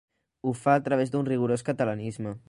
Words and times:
Ho 0.49 0.53
fa 0.61 0.73
a 0.77 0.81
través 0.87 1.13
d'un 1.15 1.29
rigorós 1.31 1.65
catalanisme. 1.71 2.39